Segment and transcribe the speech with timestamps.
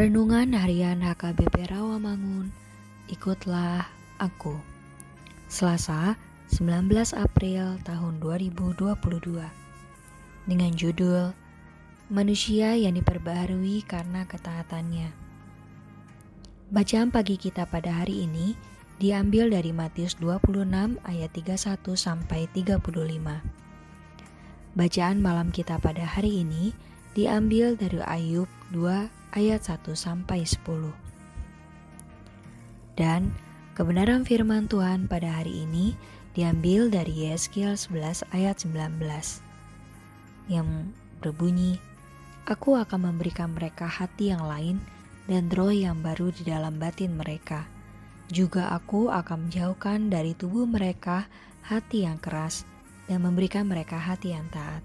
[0.00, 2.48] Renungan Harian HKBP Rawamangun,
[3.12, 3.84] ikutlah
[4.16, 4.56] aku.
[5.44, 6.16] Selasa,
[6.48, 8.80] 19 April tahun 2022.
[10.48, 11.36] Dengan judul
[12.08, 15.12] Manusia yang diperbaharui karena ketaatannya.
[16.72, 18.56] Bacaan pagi kita pada hari ini
[18.96, 22.88] diambil dari Matius 26 ayat 31 sampai 35.
[24.80, 26.72] Bacaan malam kita pada hari ini
[27.14, 30.94] diambil dari Ayub 2 ayat 1 sampai 10.
[32.94, 33.34] Dan
[33.74, 35.98] kebenaran firman Tuhan pada hari ini
[36.38, 39.02] diambil dari Yeskiel 11 ayat 19
[40.50, 40.66] yang
[41.18, 41.82] berbunyi
[42.50, 44.82] Aku akan memberikan mereka hati yang lain
[45.30, 47.68] dan roh yang baru di dalam batin mereka.
[48.26, 51.30] Juga aku akan menjauhkan dari tubuh mereka
[51.62, 52.66] hati yang keras
[53.06, 54.82] dan memberikan mereka hati yang taat.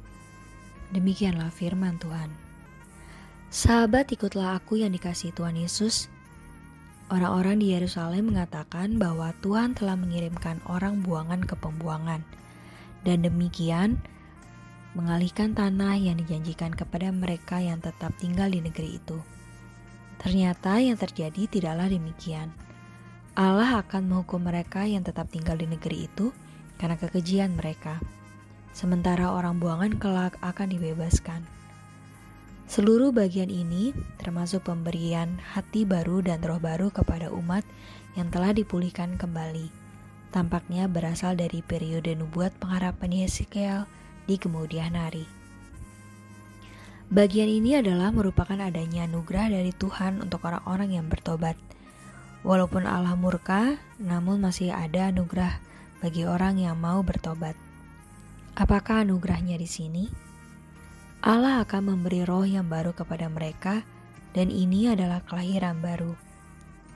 [0.94, 2.29] Demikianlah firman Tuhan.
[3.50, 6.12] Sahabat ikutlah aku yang dikasih Tuhan Yesus.
[7.07, 12.22] Orang-orang di Yerusalem mengatakan bahwa Tuhan telah mengirimkan orang buangan ke pembuangan.
[13.06, 14.01] Dan demikian
[14.97, 19.22] mengalihkan tanah yang dijanjikan kepada mereka yang tetap tinggal di negeri itu.
[20.17, 22.50] Ternyata yang terjadi tidaklah demikian.
[23.35, 26.31] Allah akan menghukum mereka yang tetap tinggal di negeri itu
[26.79, 28.00] karena kekejian mereka.
[28.75, 31.47] Sementara orang buangan kelak akan dibebaskan.
[32.68, 37.64] Seluruh bagian ini termasuk pemberian hati baru dan roh baru kepada umat
[38.19, 39.72] yang telah dipulihkan kembali.
[40.35, 43.88] Tampaknya berasal dari periode nubuat pengharapan Yeskiel
[44.28, 45.24] di kemudian hari.
[47.08, 51.55] Bagian ini adalah merupakan adanya anugerah dari Tuhan untuk orang-orang yang bertobat.
[52.44, 55.64] Walaupun Allah murka, namun masih ada anugerah
[56.03, 57.65] bagi orang yang mau bertobat.
[58.55, 60.07] Apakah anugerahnya di sini?
[61.19, 63.84] Allah akan memberi roh yang baru kepada mereka,
[64.31, 66.16] dan ini adalah kelahiran baru.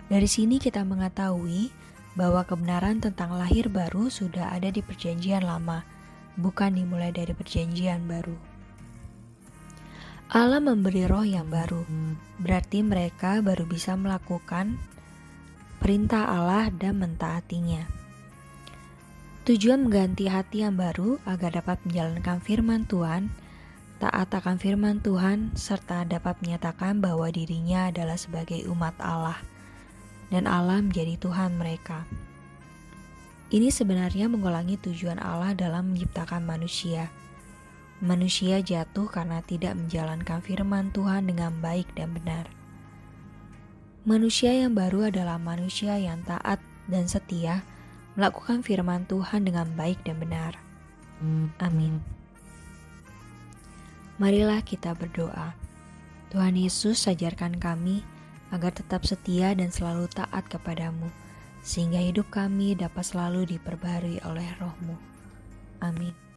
[0.07, 1.67] Dari sini kita mengetahui
[2.15, 5.83] bahwa kebenaran tentang lahir baru sudah ada di Perjanjian Lama,
[6.39, 8.39] bukan dimulai dari Perjanjian Baru.
[10.31, 11.83] Allah memberi roh yang baru,
[12.39, 14.79] berarti mereka baru bisa melakukan
[15.83, 17.98] perintah Allah dan mentaatinya.
[19.49, 23.33] Tujuan mengganti hati yang baru agar dapat menjalankan firman Tuhan
[23.99, 29.41] taat akan firman Tuhan, serta dapat menyatakan bahwa dirinya adalah sebagai umat Allah,
[30.31, 32.07] dan Allah menjadi Tuhan mereka.
[33.51, 37.11] Ini sebenarnya mengulangi tujuan Allah dalam menciptakan manusia.
[37.99, 42.47] Manusia jatuh karena tidak menjalankan firman Tuhan dengan baik dan benar.
[44.07, 47.67] Manusia yang baru adalah manusia yang taat dan setia,
[48.17, 50.53] melakukan firman Tuhan dengan baik dan benar.
[51.59, 51.99] Amin.
[54.19, 55.55] Marilah kita berdoa.
[56.29, 58.05] Tuhan Yesus, ajarkan kami
[58.53, 61.09] agar tetap setia dan selalu taat kepadamu,
[61.65, 64.95] sehingga hidup kami dapat selalu diperbaharui oleh rohmu.
[65.81, 66.28] Amin.